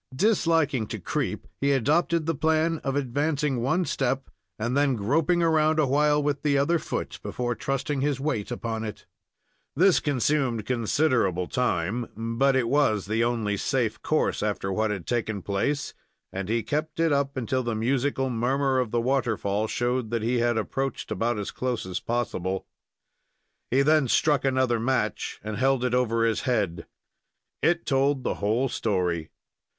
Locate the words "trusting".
7.53-8.01